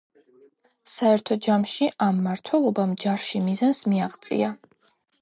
[0.93, 4.53] საერთო ჯამში, ამ მმართველობამ ჯარში მიზანს მიაღწია.